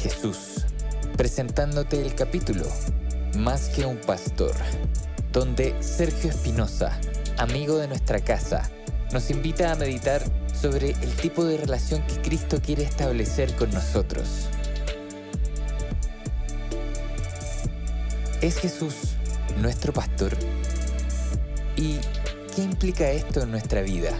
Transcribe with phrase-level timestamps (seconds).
[0.00, 0.64] Jesús,
[1.18, 2.64] presentándote el capítulo
[3.36, 4.54] Más que un pastor,
[5.30, 6.98] donde Sergio Espinosa,
[7.36, 8.70] amigo de nuestra casa,
[9.12, 10.22] nos invita a meditar
[10.58, 14.48] sobre el tipo de relación que Cristo quiere establecer con nosotros.
[18.40, 18.94] ¿Es Jesús
[19.58, 20.32] nuestro pastor?
[21.76, 21.98] ¿Y
[22.56, 24.12] qué implica esto en nuestra vida?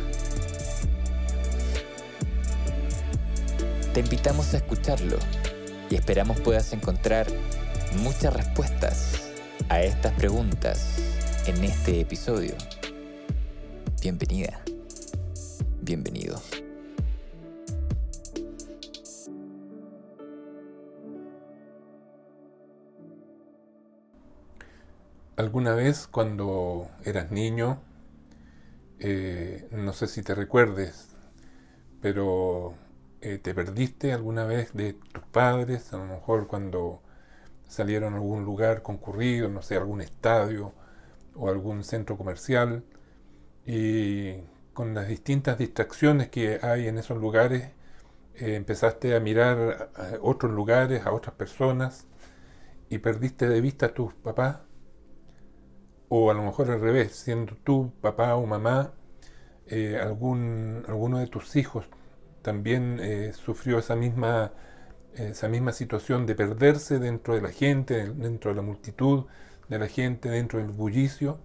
[3.95, 5.16] Te invitamos a escucharlo
[5.91, 7.27] y esperamos puedas encontrar
[8.03, 9.33] muchas respuestas
[9.69, 10.96] a estas preguntas
[11.46, 12.55] en este episodio.
[14.01, 14.63] Bienvenida,
[15.83, 16.41] bienvenido.
[25.37, 27.80] Alguna vez cuando eras niño,
[29.01, 31.09] eh, no sé si te recuerdes,
[32.01, 32.74] pero
[33.21, 37.02] eh, te perdiste alguna vez de tus padres, a lo mejor cuando
[37.68, 40.73] salieron a algún lugar concurrido, no sé, algún estadio
[41.35, 42.85] o algún centro comercial,
[43.66, 44.37] y
[44.73, 47.71] con las distintas distracciones que hay en esos lugares,
[48.37, 52.07] eh, empezaste a mirar a otros lugares, a otras personas,
[52.88, 54.60] y perdiste de vista a tus papás,
[56.09, 58.93] o a lo mejor al revés, siendo tú papá o mamá,
[59.66, 61.87] eh, algún, alguno de tus hijos
[62.43, 64.53] también eh, sufrió esa misma,
[65.15, 69.25] esa misma situación de perderse dentro de la gente, dentro de la multitud
[69.69, 71.38] de la gente, dentro del bullicio.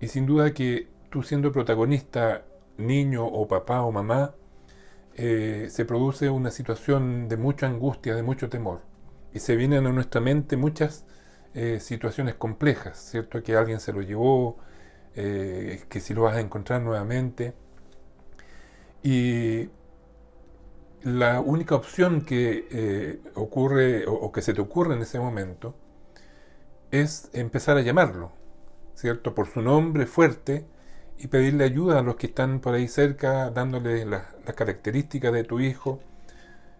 [0.00, 2.44] Y sin duda que tú siendo protagonista,
[2.76, 4.34] niño o papá o mamá,
[5.16, 8.80] eh, se produce una situación de mucha angustia, de mucho temor.
[9.32, 11.06] Y se vienen a nuestra mente muchas
[11.54, 13.42] eh, situaciones complejas, ¿cierto?
[13.42, 14.58] Que alguien se lo llevó,
[15.14, 17.54] que si lo vas a encontrar nuevamente.
[19.04, 19.68] Y
[21.04, 25.74] la única opción que eh, ocurre o, que se te ocurre en ese momento
[26.90, 28.32] es empezar a llamarlo,
[28.94, 29.34] ¿cierto?
[29.34, 30.66] Por su nombre fuerte
[31.18, 34.24] y pedirle ayuda a los que están por ahí cerca, dándole las
[34.56, 36.00] características de tu hijo,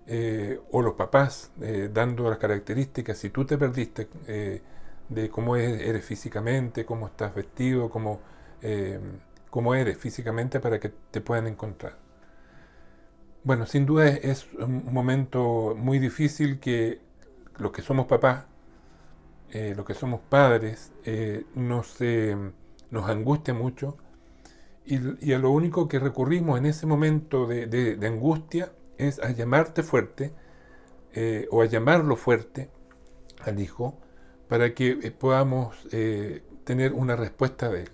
[0.07, 4.09] eh, o los papás, eh, dando las características, si tú te perdiste,
[5.09, 8.21] de cómo eres físicamente, cómo estás vestido, cómo,
[9.51, 12.04] cómo eres físicamente para que te puedan encontrar.
[13.45, 16.99] Bueno, sin duda es un momento muy difícil que
[17.59, 18.47] los que somos papás,
[19.51, 21.99] eh, los que somos padres, eh, nos,
[22.91, 23.99] nos angustia mucho
[24.87, 30.33] y, a lo único que recurrimos en ese momento de, angustia es a llamarte fuerte
[31.13, 32.71] eh, o a llamarlo fuerte
[33.43, 33.99] al hijo
[34.49, 35.87] para que podamos
[36.65, 37.91] tener una respuesta de él.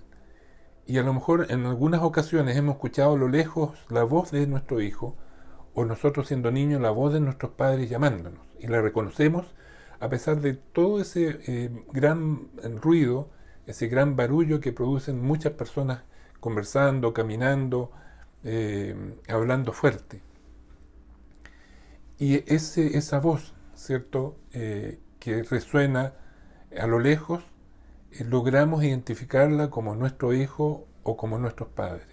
[0.86, 4.46] Y a lo mejor en algunas ocasiones hemos escuchado a lo lejos la voz de
[4.46, 5.16] nuestro hijo,
[5.84, 9.46] nosotros siendo niños la voz de nuestros padres llamándonos y la reconocemos
[10.00, 12.48] a pesar de todo ese eh, gran
[12.80, 13.28] ruido,
[13.66, 16.02] ese gran barullo que producen muchas personas
[16.40, 17.92] conversando, caminando,
[18.42, 18.96] eh,
[19.28, 20.22] hablando fuerte.
[22.18, 26.14] Y ese, esa voz, ¿cierto?, eh, que resuena
[26.78, 27.44] a lo lejos,
[28.20, 32.06] logramos identificarla como nuestro hijo o como nuestros padres.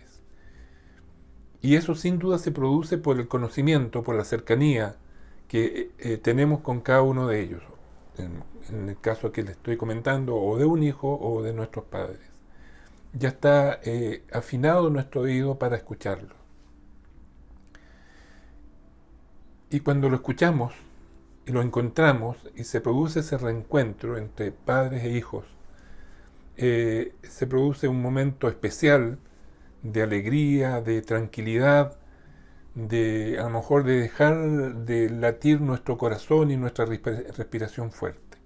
[1.67, 4.95] Y eso sin duda se produce por el conocimiento, por la cercanía
[5.49, 7.61] que eh, tenemos con cada uno de ellos,
[8.17, 12.21] en, el caso que le estoy comentando, o de un hijo o de nuestros padres.
[13.11, 16.35] Ya está eh, afinado nuestro oído para escucharlo.
[19.69, 20.73] Y cuando lo escuchamos
[21.45, 25.43] y lo encontramos y se produce ese reencuentro entre padres e hijos,
[26.55, 29.19] eh, se produce un momento especial
[29.83, 31.97] de alegría, de tranquilidad,
[32.75, 38.37] de a lo mejor de dejar de latir nuestro corazón y nuestra respiración fuerte.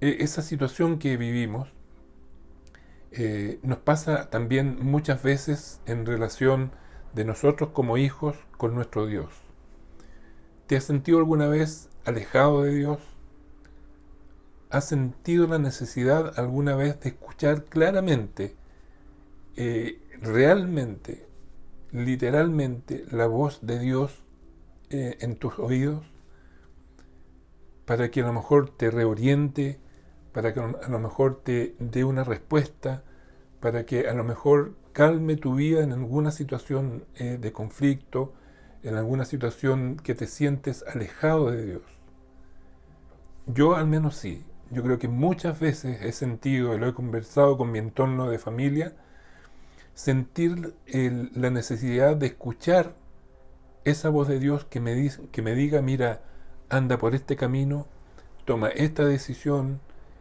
[0.00, 1.72] E, esa situación que vivimos
[3.12, 6.72] eh, nos pasa también muchas veces en relación
[7.14, 9.32] de nosotros como hijos con nuestro Dios.
[10.66, 13.00] ¿Te has sentido alguna vez alejado de Dios?
[14.70, 18.56] ¿Has sentido la necesidad alguna vez de escuchar claramente,
[19.56, 21.26] eh, realmente,
[21.90, 24.22] literalmente, la voz de Dios
[24.90, 26.06] eh, en tus oídos
[27.90, 29.80] para que a lo mejor te reoriente,
[30.32, 33.02] para que a lo mejor te dé una respuesta,
[33.58, 38.32] para que a lo mejor calme tu vida en alguna situación eh, de conflicto,
[38.84, 41.82] en alguna situación que te sientes alejado de Dios.
[43.46, 44.44] Yo al menos sí.
[44.70, 48.38] Yo creo que muchas veces he sentido, y lo he conversado con mi entorno de
[48.38, 48.94] familia,
[49.94, 52.94] sentir la necesidad de escuchar
[53.84, 56.22] esa voz de Dios que me, dice, que me diga, mira,
[56.68, 57.86] anda por este camino,
[58.44, 59.80] toma esta decisión,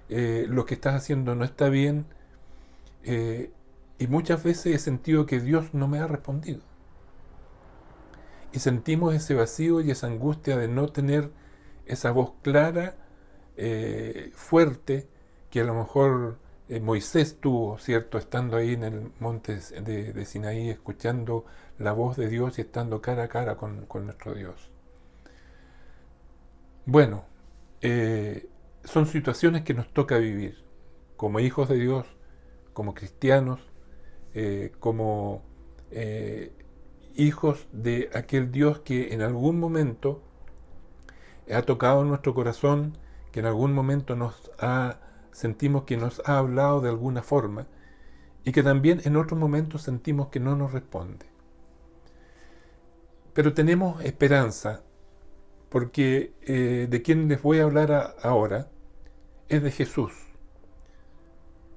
[0.09, 2.05] eh, lo que estás haciendo no está bien.
[3.03, 3.51] Eh,
[3.99, 6.61] y muchas veces he sentido que Dios no me ha respondido.
[8.51, 11.31] Y sentimos ese vacío y esa angustia de no tener
[11.85, 12.95] esa voz clara,
[13.61, 15.05] eh, fuerte,
[15.49, 16.37] que a lo mejor
[16.69, 18.17] eh, Moisés tuvo, ¿cierto?
[18.17, 21.43] Estando ahí en el monte de, Sinaí, escuchando
[21.77, 24.71] la voz de Dios y estando cara a cara con, nuestro Dios.
[26.85, 27.25] Bueno,
[27.81, 28.47] eh,
[28.85, 30.63] son situaciones que nos toca vivir
[31.17, 32.07] como hijos de Dios,
[32.71, 33.59] como cristianos,
[34.79, 35.43] como
[37.15, 40.21] hijos de aquel Dios que en algún momento
[41.53, 42.97] ha tocado nuestro corazón,
[43.39, 44.99] en algún momento nos ha,
[45.31, 47.67] sentimos que nos ha hablado de alguna forma
[48.43, 51.25] y que también en otros momentos sentimos que no nos responde.
[53.33, 54.83] Pero tenemos esperanza
[55.69, 58.69] porque eh, de quien les voy a hablar ahora
[59.47, 60.11] es de Jesús.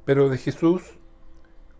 [0.04, 0.98] Pero de Jesús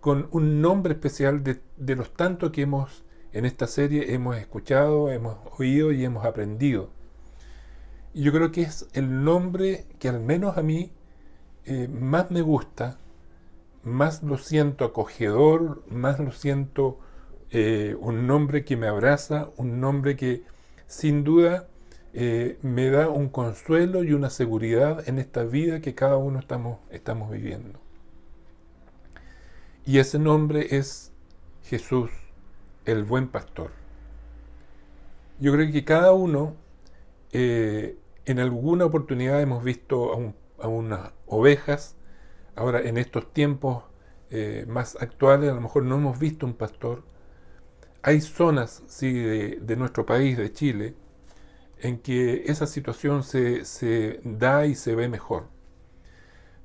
[0.01, 5.11] con un nombre especial de, de los tantos que hemos en esta serie hemos escuchado,
[5.11, 6.91] hemos oído y hemos aprendido.
[8.15, 10.93] Y yo creo que es el nombre que al menos a mí
[11.65, 12.99] eh, más me gusta,
[13.85, 16.99] más lo siento acogedor, más lo siento
[17.51, 20.43] eh, un nombre que me abraza, un nombre que
[20.87, 21.69] sin duda
[22.13, 26.79] eh, me da un consuelo y una seguridad en esta vida que cada uno estamos,
[26.91, 27.79] estamos viviendo.
[29.87, 31.13] Y ese nombre es
[31.65, 32.11] Jesús
[32.85, 33.71] el buen pastor.
[35.41, 36.55] Yo creo que cada uno,
[38.27, 41.97] en alguna oportunidad hemos visto a, unas ovejas,
[42.55, 43.85] ahora en estos tiempos
[44.31, 47.05] eh, más actuales a lo mejor no hemos visto un pastor.
[48.03, 50.95] Hay zonas sí, de, nuestro país, de Chile,
[51.79, 55.49] en que esa situación se, da y se ve mejor.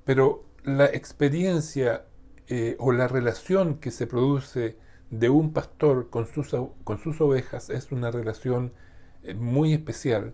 [0.05, 2.05] Pero la experiencia
[2.47, 4.77] eh, o la relación que se produce
[5.09, 6.53] de un pastor con sus,
[7.21, 8.73] ovejas es una relación
[9.23, 10.33] eh, muy especial,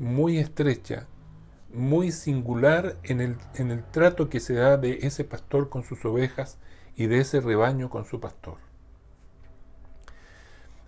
[0.00, 1.06] muy estrecha,
[1.72, 6.04] muy singular en el, en el trato que se da de ese pastor con sus
[6.06, 6.58] ovejas
[6.96, 8.56] y de ese rebaño con su pastor.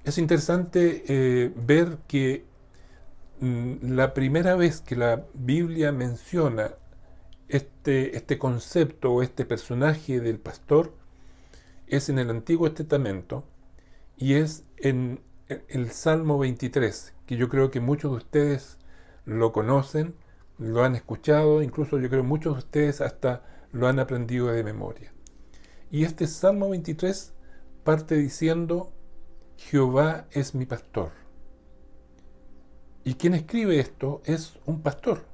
[0.04, 2.44] Es interesante eh, ver que
[3.40, 6.70] mm, la primera vez que la Biblia menciona
[7.48, 10.94] este, este concepto o este personaje del pastor
[11.86, 13.44] es en el Antiguo Testamento
[14.16, 15.20] y es en
[15.68, 18.78] el Salmo 23, que yo creo que muchos de ustedes
[19.24, 20.14] lo conocen,
[20.58, 23.42] lo han escuchado, incluso yo creo muchos de ustedes hasta
[23.72, 25.12] lo han aprendido de memoria.
[25.90, 27.34] Y este Salmo 23
[27.84, 28.92] parte diciendo,
[29.56, 31.12] Jehová es mi pastor.
[33.04, 35.24] Y quien escribe esto es un pastor,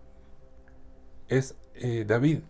[1.29, 2.41] es eh, David.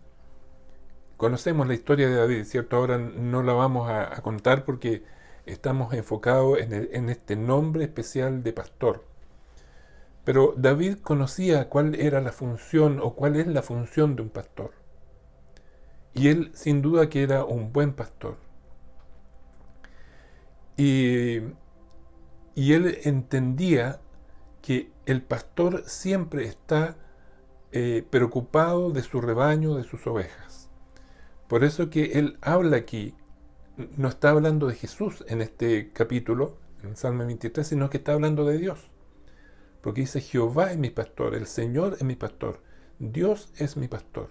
[1.17, 2.77] Conocemos la historia de David, ¿cierto?
[2.77, 5.03] Ahora no la vamos a, contar porque
[5.45, 9.03] estamos enfocados en, este nombre especial de pastor.
[10.29, 14.73] Pero David conocía cuál era la función o cuál es la función de un pastor.
[16.13, 18.37] Y él sin duda que era un buen pastor.
[20.77, 21.37] Y,
[22.55, 24.01] él entendía
[24.61, 26.95] que el pastor siempre está
[27.71, 30.69] eh, preocupado de su rebaño, de sus ovejas.
[31.47, 33.15] Por eso que él habla aquí,
[33.97, 38.45] no está hablando de Jesús en este capítulo, en Salmo 23, sino que está hablando
[38.45, 38.91] de Dios.
[39.81, 42.61] Porque dice, Jehová es mi pastor, el Señor es mi pastor,
[42.99, 44.29] Dios es mi pastor.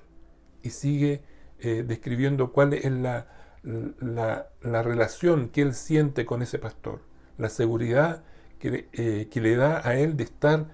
[0.62, 1.22] Y sigue
[1.60, 3.28] eh, describiendo cuál es la,
[3.62, 7.00] la, relación que él siente con ese pastor,
[7.38, 8.22] la seguridad
[8.58, 10.66] que, eh, que le da a él de estar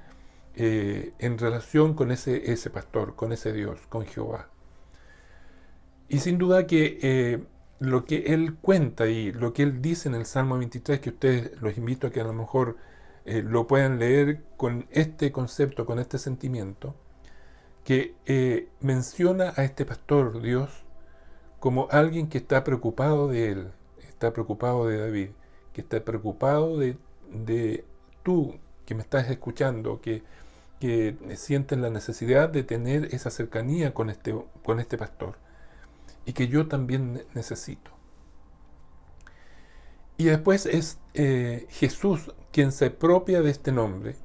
[0.57, 4.51] eh, en relación con ese, ese pastor, con ese Dios, con Jehová.
[6.09, 7.47] Y sin duda que
[7.81, 11.61] lo que él cuenta y lo que él dice en el Salmo 23, que ustedes
[11.61, 12.77] los invito a que a lo mejor
[13.25, 16.95] eh, lo puedan leer con este concepto, con este sentimiento,
[17.85, 20.85] que eh, menciona a este pastor Dios
[21.61, 25.31] como alguien que está preocupado de él, está preocupado de David,
[25.73, 26.97] que está preocupado de,
[27.31, 27.85] de
[28.23, 30.23] tu que me estás escuchando, que,
[30.81, 35.37] que sienten la necesidad de tener esa cercanía con este, con este pastor
[36.27, 37.94] y que yo también necesito.
[40.17, 44.17] Y después es eh, Jesús quien se apropia de este nombre,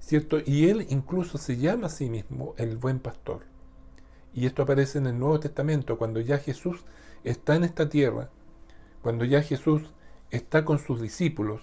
[0.00, 0.38] ¿cierto?
[0.44, 3.42] Y él incluso se llama a sí mismo el buen pastor.
[4.34, 6.84] Y esto aparece en el Nuevo Testamento, cuando ya Jesús
[7.22, 8.30] está en esta tierra,
[9.02, 9.82] cuando ya Jesús
[10.30, 11.62] está con sus discípulos,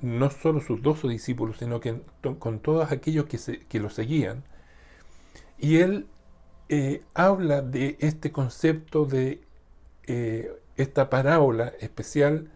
[0.00, 2.00] no solo sus doce discípulos, sino que
[2.38, 4.44] con todos aquellos que, que lo seguían,
[5.58, 6.06] y él
[6.68, 9.42] eh, habla de este concepto de
[10.06, 12.50] eh, esta parábola especial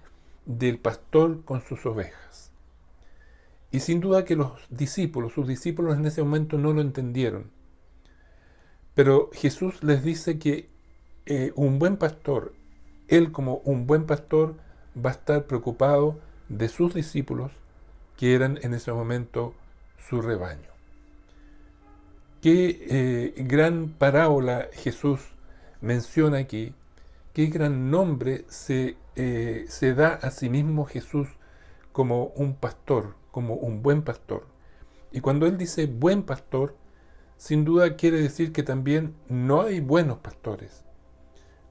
[0.47, 2.53] del pastor con sus ovejas.
[3.71, 7.51] Y sin duda que los discípulos, sus discípulos en ese momento no lo entendieron.
[8.95, 10.69] Pero Jesús les dice que
[11.27, 12.55] eh, un buen pastor,
[13.09, 14.55] él como un buen pastor,
[14.97, 17.51] va a estar preocupado de sus discípulos,
[18.17, 19.55] que eran en ese momento
[20.09, 20.71] su rebaño.
[22.41, 25.21] Qué eh, gran parábola Jesús
[25.81, 26.75] menciona aquí,
[27.35, 31.29] qué gran nombre se eh, se da a sí mismo Jesús
[31.93, 34.47] como un pastor, como un buen pastor.
[35.13, 36.77] Y cuando él dice buen pastor,
[37.37, 40.85] sin duda quiere decir que también no hay buenos pastores.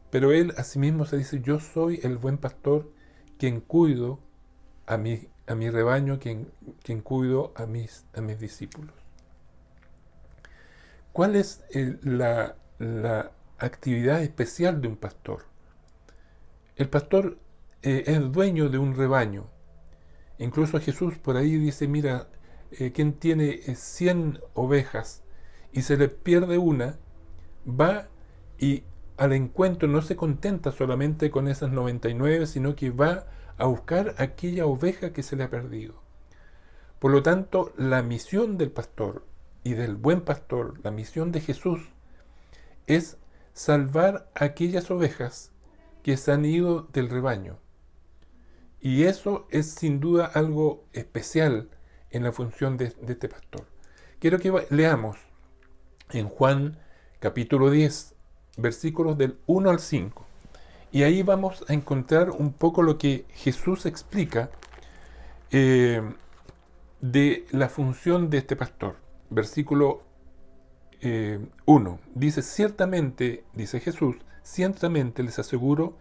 [0.09, 2.89] Pero él a sí se dice, yo soy el buen pastor
[3.37, 4.19] quien cuido
[4.85, 6.49] a mi, a mi rebaño, quien,
[6.83, 8.93] quien cuido a mis, a mis discípulos.
[11.11, 15.52] ¿Cuál es eh, la, la actividad especial de un pastor?
[16.75, 17.37] El pastor
[17.83, 19.47] eh, es dueño de un rebaño.
[20.39, 22.27] Incluso Jesús por ahí dice, mira,
[22.71, 25.23] eh, quien tiene 100 eh, ovejas
[25.71, 26.97] y se le pierde una,
[27.67, 28.07] va
[28.57, 28.83] y
[29.17, 33.27] al encuentro no se contenta solamente con esas 99, sino que va
[33.57, 36.01] a buscar aquella oveja que se le ha perdido.
[36.97, 39.25] Por lo tanto, la misión del pastor
[39.63, 41.81] y del buen pastor, la misión de Jesús,
[42.87, 43.17] es
[43.53, 45.52] salvar aquellas ovejas
[46.03, 47.57] que se han ido del rebaño.
[48.79, 51.69] Y eso es sin duda algo especial
[52.11, 53.65] en la función de, este pastor.
[54.19, 55.17] Quiero que leamos
[56.11, 56.77] en Juan
[57.19, 58.13] capítulo 10,
[58.57, 60.25] versículos del 1 al 5.
[60.91, 64.51] Y ahí vamos a encontrar un poco lo que Jesús explica
[65.49, 66.01] eh,
[66.99, 68.97] de la función de este pastor.
[69.29, 70.03] Versículo
[71.01, 71.01] 1.
[71.01, 75.97] Eh, dice, ciertamente, dice Jesús, Ciertamente les aseguro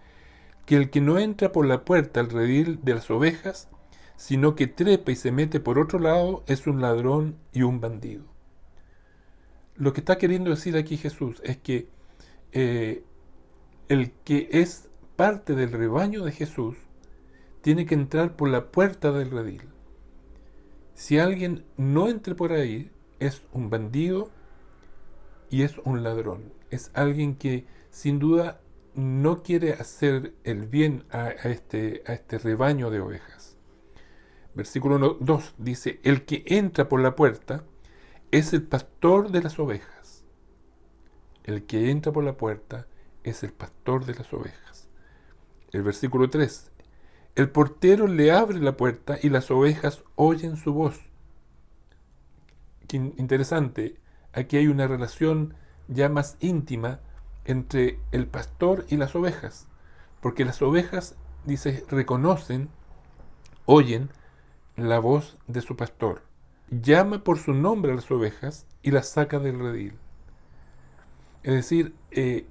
[0.66, 3.68] que el que no entra por la puerta al redil de las ovejas,
[4.16, 8.24] sino que trepa y se mete por otro lado, es un ladrón y un bandido.
[9.76, 11.88] Lo que está queriendo decir aquí Jesús es que
[12.52, 13.02] eh,
[13.88, 16.76] el que es parte del rebaño de Jesús
[17.62, 19.62] tiene que entrar por la puerta del redil.
[20.94, 24.30] Si alguien no entre por ahí, es un bandido
[25.50, 26.52] y es un ladrón.
[26.70, 28.60] Es alguien que sin duda
[28.94, 33.56] no quiere hacer el bien a, este, a este rebaño de ovejas.
[34.54, 37.64] Versículo 2 dice, el que entra por la puerta
[38.30, 40.24] es el pastor de las ovejas.
[41.44, 42.86] El que entra por la puerta
[43.24, 44.88] es el pastor de las ovejas.
[45.70, 46.72] El versículo 3,
[47.34, 50.98] el portero le abre la puerta y las ovejas oyen su voz.
[52.90, 53.98] Interesante,
[54.32, 55.54] aquí hay una relación
[55.88, 57.00] ya más íntima
[57.44, 59.66] entre el pastor y las ovejas,
[60.20, 62.68] porque las ovejas, dice, reconocen,
[63.66, 64.10] oyen
[64.76, 66.22] la voz de su pastor.
[66.70, 69.94] Llama por su nombre a las ovejas y las saca del redil.
[71.42, 72.46] Es decir, eh,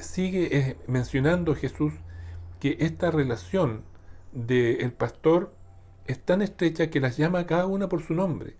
[0.00, 1.92] sigue eh, mencionando Jesús
[2.60, 3.84] que esta relación
[4.32, 5.54] del pastor
[6.06, 8.56] es tan estrecha que las llama cada una por su nombre,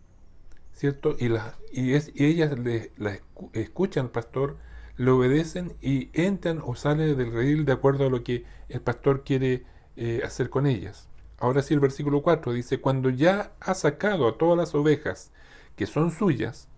[0.73, 1.16] ¿cierto?
[1.18, 3.18] Y, las, y, es, y ellas le, la
[3.52, 4.58] escuchan al pastor
[4.97, 9.25] le obedecen y entran o salen del redil de acuerdo a lo que el pastor
[9.25, 9.65] quiere
[9.97, 11.09] eh, hacer con ellas.
[11.38, 15.33] Ahora sí el versículo 4 dice, cuando ya ha sacado a todas las ovejas
[15.76, 16.69] que son suyas,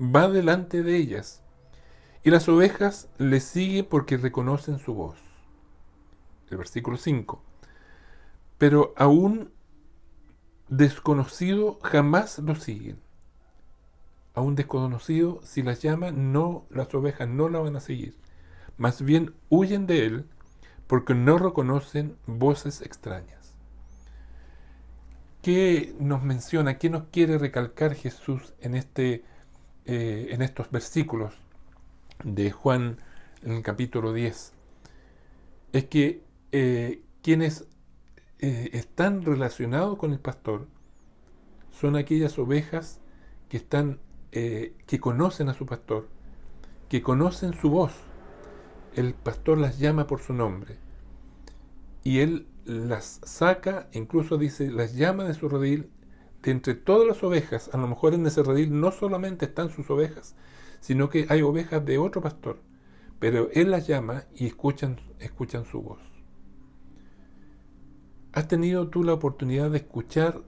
[0.00, 1.42] va delante de ellas,
[2.22, 5.18] y las ovejas le siguen porque reconocen su voz.
[6.50, 7.40] El versículo 5.
[8.58, 9.52] Pero aún
[10.68, 12.98] desconocido jamás lo siguen
[14.40, 18.16] un desconocido, si las llama, no, las ovejas no la van a seguir.
[18.76, 20.26] Más bien huyen de él
[20.86, 23.54] porque no reconocen voces extrañas.
[25.42, 29.24] ¿Qué nos menciona, qué nos quiere recalcar Jesús en, este,
[29.86, 31.34] eh, en estos versículos
[32.24, 32.98] de Juan
[33.42, 34.52] en el capítulo 10?
[35.72, 37.66] Es que eh, quienes
[38.40, 40.66] eh, están relacionados con el pastor
[41.70, 43.00] son aquellas ovejas
[43.48, 44.00] que están,
[44.32, 46.08] eh, que conocen a su pastor,
[46.88, 47.92] que conocen su voz.
[48.94, 50.78] El pastor las llama por su nombre.
[52.02, 55.90] Y él las saca, incluso dice, las llama de su redil,
[56.42, 57.70] de entre todas las ovejas.
[57.72, 60.36] A lo mejor en ese redil no solamente están sus ovejas,
[60.80, 62.60] sino que hay ovejas de otro pastor.
[63.18, 66.00] Pero él las llama y escuchan, escuchan su voz.
[68.32, 70.40] ¿Has tenido tú la oportunidad de escuchar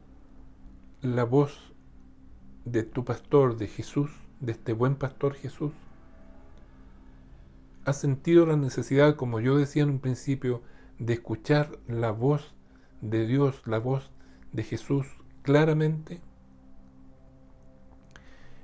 [1.00, 1.71] la voz
[2.64, 5.72] de tu pastor, de Jesús, de este buen pastor Jesús?
[7.84, 10.62] ¿Has sentido la necesidad, como yo decía en un principio,
[10.98, 12.54] de escuchar la voz
[13.00, 14.10] de Dios, la voz
[14.52, 15.06] de Jesús
[15.42, 16.20] claramente?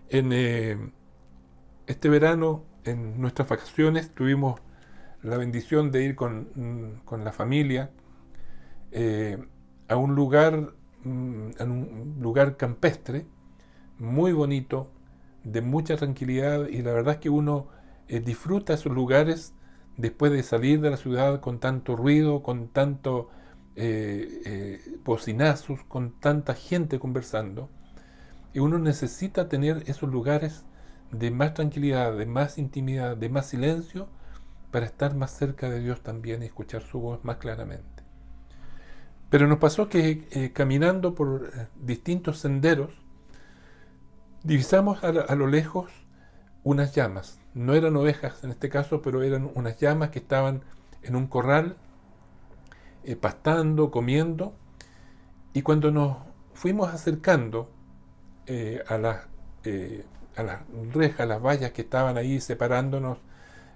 [0.09, 0.93] En eh,
[1.87, 4.61] este verano, en nuestras vacaciones, tuvimos
[5.23, 7.91] la bendición de ir con, con la familia
[8.93, 9.39] eh,
[9.89, 10.75] a un lugar,
[11.05, 13.27] mm, en un lugar campestre,
[13.99, 14.91] muy bonito,
[15.45, 17.69] de mucha tranquilidad y la verdad es que uno
[18.09, 19.55] eh, disfruta esos lugares
[19.97, 23.31] después de salir de la ciudad con tanto ruido, con tanto
[23.77, 27.69] eh, bocinazos, con tanta gente conversando.
[28.53, 30.65] Y uno necesita tener esos lugares
[31.13, 34.09] de más tranquilidad, de más intimidad, de más silencio,
[34.71, 38.03] para estar más cerca de Dios también y escuchar su voz más claramente.
[39.31, 43.03] Pero nos pasó que eh, caminando por eh, distintos senderos,
[44.49, 45.91] divisamos a, lo lejos
[46.65, 47.39] unas llamas.
[47.55, 50.63] No eran ovejas en este caso, pero eran unas llamas que estaban
[51.03, 51.77] en un corral,
[53.05, 54.55] eh, pastando, comiendo.
[55.53, 56.17] Y cuando nos
[56.55, 57.71] fuimos acercando
[58.89, 59.27] a, las,
[60.37, 60.61] a las
[60.93, 63.19] rejas, a las vallas que estaban ahí separándonos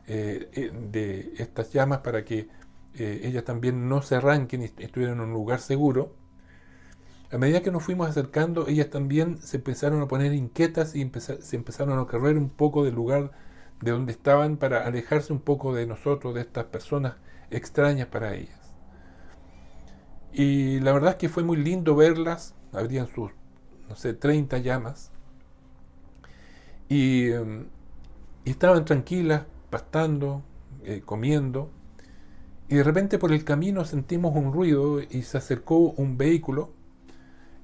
[0.07, 2.49] de estas llamas para que
[2.95, 6.15] eh, ellas también no se arranquen y estuvieran en un lugar seguro,
[7.33, 11.57] a medida que nos fuimos acercando, ellas también se empezaron a poner inquietas y se
[11.57, 13.31] empezaron a correr un poco del lugar
[13.81, 17.15] de donde estaban para alejarse un poco de nosotros, de estas personas
[17.51, 18.61] extrañas para ellas.
[20.33, 23.31] Y la verdad es que fue muy lindo verlas, habrían sus,
[23.89, 25.11] no sé, 30 llamas,
[26.89, 27.67] y, em,
[28.45, 30.43] estaban tranquilas, pastando,
[30.85, 31.71] eh, comiendo,
[32.69, 36.82] y de repente por el camino sentimos un ruido y se acercó un vehículo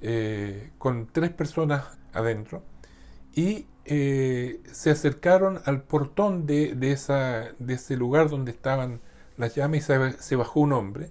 [0.00, 2.62] eh, con tres personas adentro
[3.34, 9.00] y eh, se acercaron al portón de, esa, de, ese lugar donde estaban
[9.36, 11.10] las llamas se, se, bajó un hombre.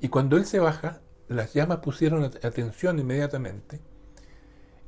[0.00, 3.80] Y cuando él se baja, las llamas pusieron atención inmediatamente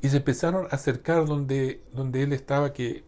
[0.02, 3.04] y se empezaron a acercar donde, donde él estaba, que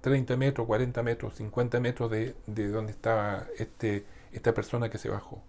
[0.00, 5.42] 30 metros, 40 metros, 50 metros de, donde estaba este, esta persona que se bajó.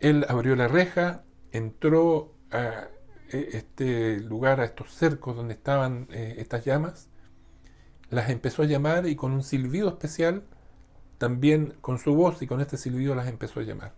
[0.00, 1.22] Él abrió la reja,
[1.56, 2.88] entró a
[3.30, 7.08] e, este lugar, a estos cercos donde estaban eh, estas llamas,
[8.10, 10.44] las empezó a llamar y con un silbido especial,
[11.18, 13.94] también con su voz y con este silbido las empezó a llamar.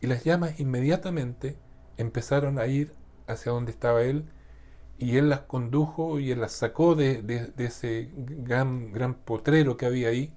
[0.00, 1.56] Y las llamas inmediatamente
[1.96, 2.94] empezaron a ir
[3.26, 4.24] hacia donde estaba él
[4.98, 10.08] y él las condujo y él las sacó de, ese gran, gran, potrero que había
[10.08, 10.32] ahí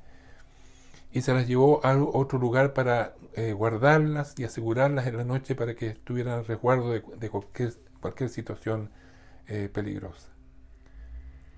[1.11, 5.55] y se las llevó a otro lugar para eh, guardarlas y asegurarlas en la noche
[5.55, 8.91] para que estuvieran a resguardo de, cualquier, cualquier, situación
[9.47, 10.29] eh, peligrosa.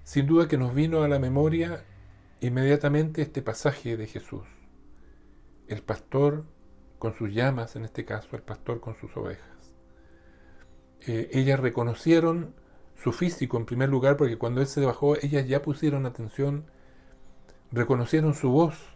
[0.04, 1.84] Sin duda que nos vino a la memoria
[2.42, 4.44] inmediatamente este pasaje de Jesús.
[5.68, 6.46] El pastor
[7.00, 9.76] con sus llamas, en este caso, el pastor con sus ovejas.
[11.02, 12.54] Eh, ellas reconocieron
[12.96, 16.66] su físico en primer lugar, porque cuando él se bajó, ellas ya pusieron atención,
[17.72, 18.93] reconocieron su voz,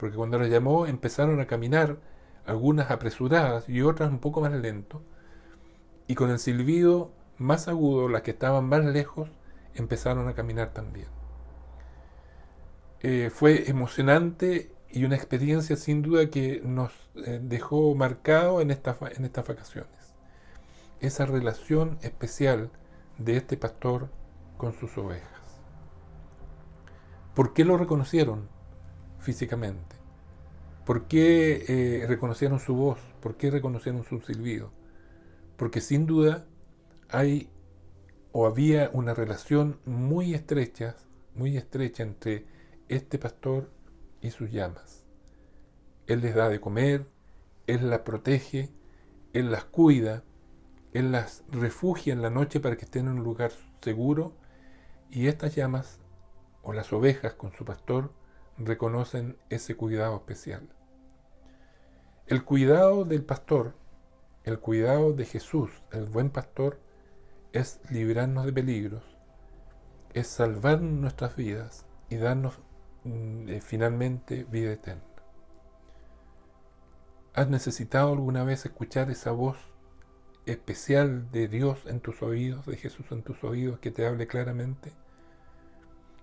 [0.00, 1.98] porque cuando la llamó empezaron a caminar,
[2.46, 5.02] algunas apresuradas y otras un poco más lento,
[6.06, 9.28] y con el silbido más agudo, las que estaban más lejos,
[9.74, 11.08] empezaron a caminar también.
[13.00, 16.92] Eh, fue emocionante y una experiencia sin duda que nos
[17.26, 20.14] eh, dejó marcado en, en estas vacaciones.
[21.00, 22.70] Esa relación especial
[23.18, 24.08] de este pastor
[24.56, 25.28] con sus ovejas.
[27.34, 28.48] ¿Por qué lo reconocieron
[29.20, 29.96] físicamente?
[30.84, 32.98] ¿Por qué eh, reconocieron su voz?
[33.20, 34.72] ¿Por qué reconocieron su silbido?
[35.56, 36.46] Porque sin duda
[37.08, 37.50] hay
[38.32, 40.96] o había una relación muy estrecha,
[41.34, 42.46] muy estrecha entre
[42.88, 43.70] este pastor
[44.20, 45.04] y sus llamas.
[46.06, 47.06] Él les da de comer,
[47.66, 48.70] él las protege,
[49.32, 50.24] él las cuida,
[50.92, 54.34] él las refugia en la noche para que estén en un lugar seguro
[55.10, 56.00] y estas llamas
[56.62, 58.12] o las ovejas con su pastor
[58.60, 60.68] reconocen ese cuidado especial.
[62.26, 63.74] El cuidado del pastor
[64.44, 66.80] el cuidado de Jesús, el buen pastor,
[67.52, 69.04] es librarnos de peligros,
[70.14, 72.58] es salvar nuestras vidas y darnos
[73.04, 75.04] mm, eh, finalmente vida eterna.
[77.34, 79.58] ¿Has necesitado alguna vez escuchar esa voz
[80.46, 84.92] especial de Dios en tus oídos, de Jesús en tus oídos, que te hable claramente?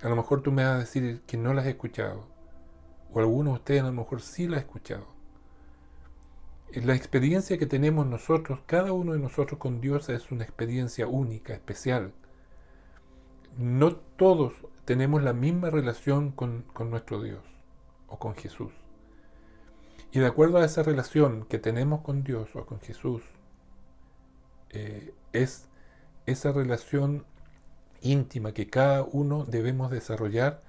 [0.02, 2.28] A lo mejor tú me vas a decir que no la has escuchado,
[3.12, 5.08] o algunos de ustedes a lo mejor sí la han escuchado.
[6.74, 11.54] La experiencia que tenemos nosotros, cada uno de nosotros con Dios es una experiencia única,
[11.54, 12.12] especial.
[13.58, 14.54] No todos
[14.86, 17.44] tenemos la misma relación con, nuestro Dios
[18.08, 18.72] o con Jesús.
[20.12, 23.24] Y de acuerdo a esa relación que tenemos con Dios o con Jesús,
[24.70, 25.70] eh, es
[26.26, 27.26] esa relación
[28.02, 30.64] íntima que cada uno debemos desarrollar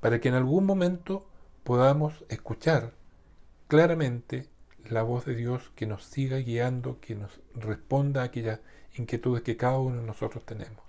[0.00, 1.26] para que en algún momento
[1.62, 2.92] podamos escuchar
[3.68, 4.48] claramente
[4.84, 8.60] la voz de Dios que nos siga guiando, que nos responda a aquellas
[8.94, 10.84] inquietudes que cada uno de nosotros tenemos.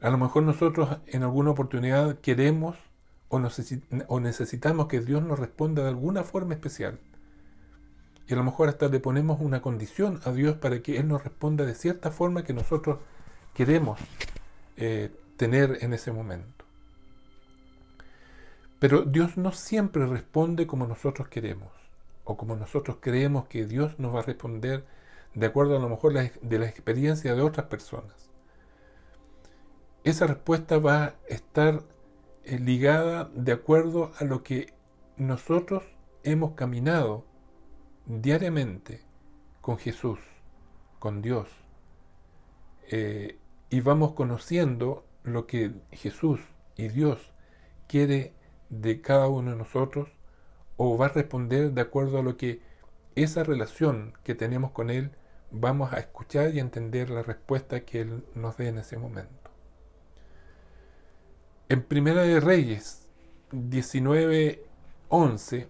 [0.00, 2.76] A lo mejor nosotros en alguna oportunidad queremos
[3.28, 6.98] o, necesitamos que Dios nos responda de alguna forma especial.
[8.26, 11.24] Y a lo mejor hasta le ponemos una condición a Dios para que Él nos
[11.24, 12.98] responda de cierta forma que nosotros
[13.58, 13.98] queremos
[14.76, 16.64] eh, tener en ese momento.
[18.78, 21.72] Pero Dios no siempre responde como nosotros queremos
[22.22, 24.84] o como nosotros creemos que Dios nos va a responder
[25.34, 28.30] de acuerdo a lo mejor de la experiencia de otras personas.
[30.04, 31.82] Esa respuesta va a estar
[32.44, 34.72] eh, ligada de acuerdo a lo que
[35.16, 35.82] nosotros
[36.22, 37.24] hemos caminado
[38.06, 39.02] diariamente
[39.60, 40.20] con Jesús,
[41.00, 41.48] con Dios,
[42.90, 43.36] eh,
[43.70, 46.40] y vamos conociendo lo que Jesús
[46.76, 47.32] y Dios
[47.86, 48.32] quiere
[48.70, 50.08] de cada uno de nosotros
[50.76, 52.60] o va a responder de acuerdo a lo que
[53.14, 55.10] esa relación que tenemos con Él
[55.50, 59.50] vamos a escuchar y entender la respuesta que Él nos dé en ese momento.
[61.68, 63.08] En Primera de Reyes
[63.52, 65.66] 19.11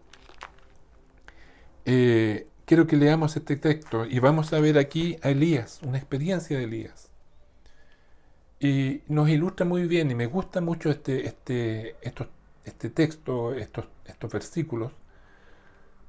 [1.86, 6.58] eh, quiero que leamos este texto y vamos a ver aquí a Elías, una experiencia
[6.58, 7.08] de Elías.
[8.60, 12.28] Y nos ilustra muy bien y me gusta mucho este, este, estos
[12.68, 14.92] este texto, estos, estos versículos,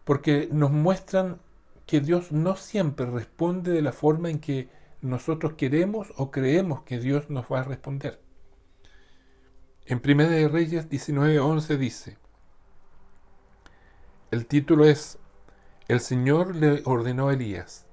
[0.04, 1.40] porque nos muestran
[1.86, 4.70] que Dios no siempre responde de la forma en que
[5.02, 8.20] nosotros queremos o creemos que Dios nos va a responder.
[9.86, 12.18] En 1 de Reyes 19:11 dice,
[14.30, 15.18] el título es
[15.88, 17.88] El Señor le ordenó a Elías.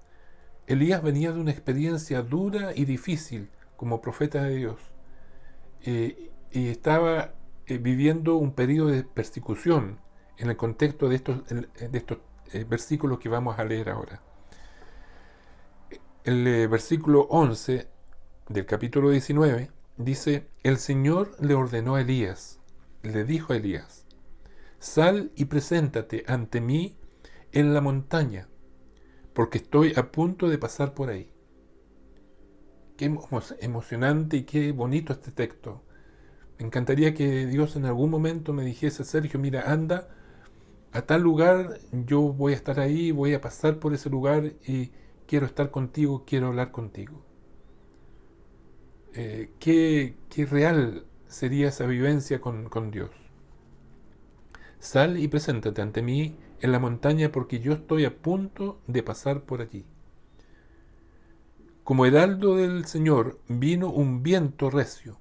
[0.66, 4.80] Elías venía de una experiencia dura y difícil como profeta de Dios
[6.56, 7.34] y estaba
[7.66, 10.00] eh, viviendo un periodo de persecución
[10.38, 12.18] en el contexto de estos, de estos
[12.52, 14.22] eh, versículos que vamos a leer ahora.
[16.24, 17.88] El eh, versículo 11
[18.48, 22.60] del capítulo 19 dice, el Señor le ordenó a Elías,
[23.02, 24.06] le dijo a Elías,
[24.78, 26.96] sal y preséntate ante mí
[27.52, 28.48] en la montaña,
[29.34, 31.30] porque estoy a punto de pasar por ahí.
[32.96, 33.04] Qué
[33.60, 35.82] emocionante y qué bonito este texto.
[36.58, 40.08] Me encantaría que Dios en algún momento me dijese, Sergio, mira, anda
[40.92, 44.90] a tal lugar, yo voy a estar ahí, voy a pasar por ese lugar y
[45.26, 47.22] quiero estar contigo, quiero hablar contigo.
[49.12, 50.14] Eh, ¿qué,
[50.50, 53.10] real sería esa vivencia con, con Dios?
[54.78, 59.42] Sal y preséntate ante mí en la montaña porque yo estoy a punto de pasar
[59.42, 59.84] por allí.
[61.86, 65.20] Como heraldo del Señor vino un viento recio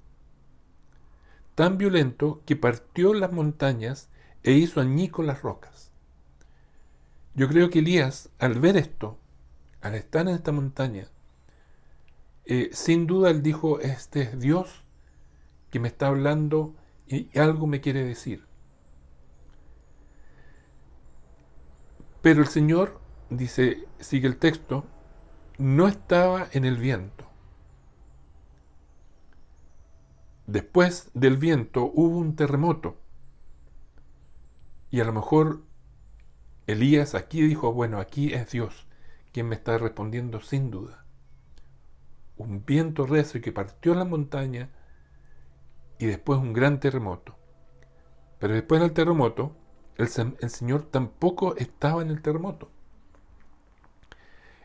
[1.54, 4.08] tan violento que partió las montañas
[4.42, 5.92] e hizo añico las rocas.
[7.36, 9.16] Yo creo que Elías, al ver esto,
[9.80, 11.06] al estar en esta montaña,
[12.46, 14.82] eh, sin duda él dijo, este es Dios
[15.70, 16.74] que me está hablando
[17.06, 18.44] y algo me quiere decir.
[22.22, 23.00] Pero el Señor,
[23.30, 24.84] dice, sigue el texto,
[25.58, 27.24] no estaba en el viento.
[30.46, 32.96] Después del viento hubo un terremoto.
[34.90, 35.62] Y a lo mejor
[36.66, 38.86] Elías aquí dijo, bueno, aquí es Dios
[39.32, 41.04] quien me está respondiendo sin duda.
[42.36, 44.70] Un viento recio que partió la montaña
[45.98, 47.36] y después un gran terremoto.
[48.38, 49.56] Pero después del terremoto,
[49.96, 50.08] el,
[50.40, 52.70] el Señor tampoco estaba en el terremoto.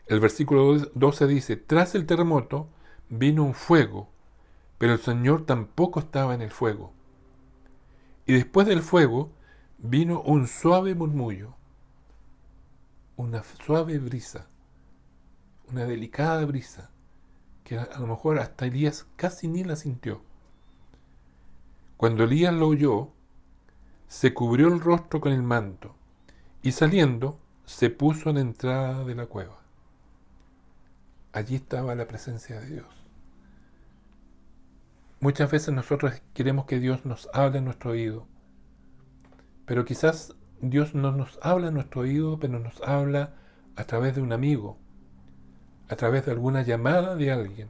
[0.06, 2.68] El versículo 12 dice, tras el terremoto
[3.08, 4.12] vino un fuego
[4.82, 6.92] pero el Señor tampoco estaba en el fuego.
[8.26, 9.30] Y después del fuego
[9.78, 11.54] vino un suave murmullo,
[13.14, 14.48] una suave brisa.
[15.70, 16.90] una delicada brisa,
[17.62, 20.20] que a lo mejor hasta Elías casi ni la sintió.
[21.96, 23.10] Cuando Elías lo oyó,
[24.08, 25.94] se cubrió el rostro con el manto
[26.60, 29.61] y saliendo se puso en la entrada de la cueva.
[31.32, 33.02] Allí estaba la presencia de Dios.
[35.20, 38.26] Muchas veces nosotros queremos que Dios nos hable en nuestro oído,
[39.66, 43.34] pero quizás Dios no nos habla en nuestro oído, pero nos habla
[43.76, 44.78] a través de un amigo,
[45.88, 47.68] a través de alguna llamada de alguien,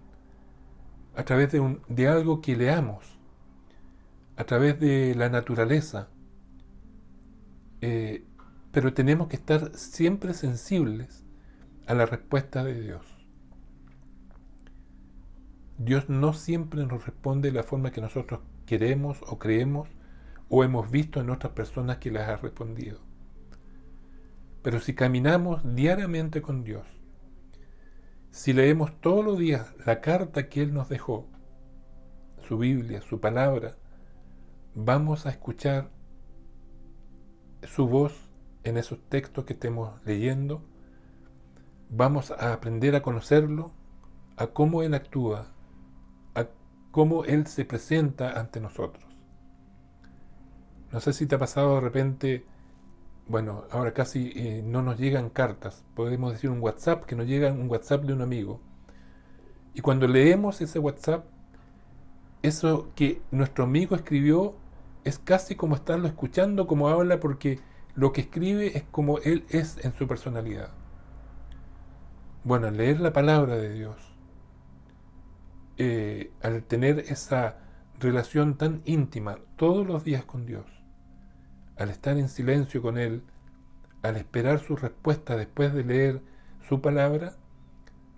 [1.14, 3.18] a través de, un, de algo que leamos,
[4.36, 6.08] a través de la naturaleza.
[7.80, 8.24] Eh,
[8.72, 11.24] pero tenemos que estar siempre sensibles
[11.86, 13.11] a la respuesta de Dios.
[15.78, 19.88] Dios no siempre nos responde de la forma que nosotros queremos o creemos
[20.48, 23.00] o hemos visto en otras personas que las ha respondido.
[24.62, 26.86] Pero si caminamos diariamente con Dios,
[28.30, 31.26] si leemos todos los días la carta que Él nos dejó,
[32.46, 33.76] su Biblia, su palabra,
[34.74, 35.90] vamos a escuchar
[37.62, 38.14] su voz
[38.64, 40.62] en esos textos que estemos leyendo,
[41.90, 43.72] vamos a aprender a conocerlo,
[44.36, 45.52] a cómo Él actúa,
[46.92, 49.04] cómo Él se presenta ante nosotros.
[50.92, 52.44] No sé si te ha pasado de repente,
[53.26, 57.50] bueno, ahora casi eh, no nos llegan cartas, podemos decir un WhatsApp, que nos llega
[57.50, 58.60] un WhatsApp de un amigo.
[59.74, 61.24] Y cuando leemos ese WhatsApp,
[62.42, 64.54] eso que nuestro amigo escribió
[65.04, 67.58] es casi como estarlo escuchando, como habla, porque
[67.94, 70.70] lo que escribe es como Él es en su personalidad.
[72.44, 74.11] Bueno, leer la palabra de Dios,
[75.78, 77.58] eh, al tener esa
[77.98, 80.66] relación tan íntima todos los días con Dios,
[81.76, 83.22] al estar en silencio con Él,
[84.02, 86.22] al esperar su respuesta después de leer
[86.68, 87.34] su palabra,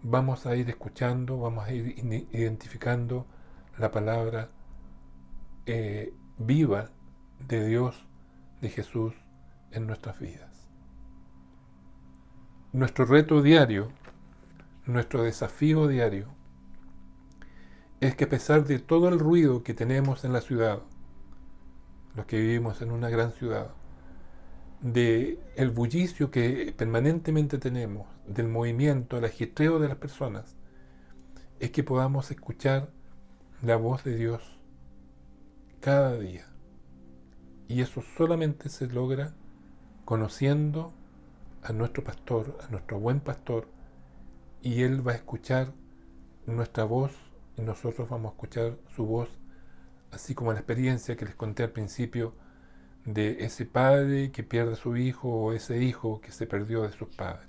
[0.03, 1.95] vamos a ir escuchando, vamos a ir
[2.33, 3.27] identificando
[3.79, 4.51] la palabra
[5.67, 6.91] eh, viva
[7.47, 8.07] de Dios,
[8.61, 9.15] de Jesús,
[9.71, 10.69] en nuestras vidas.
[12.73, 13.89] Nuestro reto diario,
[14.87, 16.34] nuestro desafío diario,
[18.07, 20.83] es que a pesar de todo el ruido que tenemos en la ciudad,
[22.15, 23.71] los que vivimos en una gran ciudad,
[24.83, 30.55] de el bullicio que permanentemente tenemos, del movimiento, el agitreo de las personas,
[31.61, 32.91] es que podamos escuchar
[33.63, 34.43] la voz de Dios
[35.81, 36.45] cada día.
[37.69, 39.33] Y eso solamente se logra
[40.05, 40.93] conociendo
[41.63, 43.67] a nuestro pastor, a nuestro buen pastor,
[44.61, 45.73] y Él va a escuchar
[46.47, 47.13] nuestra voz
[47.57, 49.29] y nosotros vamos a escuchar su voz,
[50.11, 52.35] así como la experiencia que les conté al principio
[53.05, 56.93] de ese padre que pierde a su hijo o ese hijo que se perdió de
[56.93, 57.49] sus padres.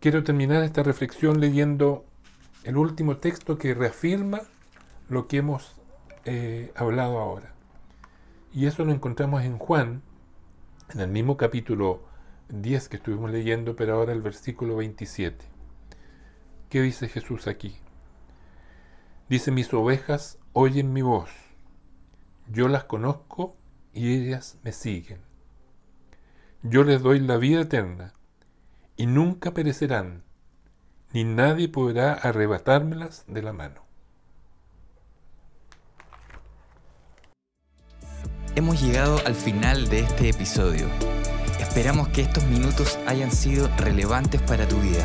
[0.00, 2.06] Quiero terminar esta reflexión leyendo
[2.64, 4.40] el último texto que reafirma
[5.08, 5.74] lo que hemos
[6.24, 7.52] eh, hablado ahora.
[8.52, 10.02] Y eso lo encontramos en Juan,
[10.92, 12.02] en el mismo capítulo
[12.48, 15.49] 10 que estuvimos leyendo, pero ahora el versículo 27.
[16.70, 17.74] ¿Qué dice Jesús aquí?
[19.28, 21.28] Dice, mis ovejas oyen mi voz,
[22.48, 23.56] yo las conozco
[23.92, 25.20] y ellas me siguen.
[26.62, 28.14] Yo les doy la vida eterna
[28.96, 30.22] y nunca perecerán,
[31.12, 33.82] ni nadie podrá arrebatármelas de la mano.
[38.54, 40.86] Hemos llegado al final de este episodio.
[41.58, 45.04] Esperamos que estos minutos hayan sido relevantes para tu vida.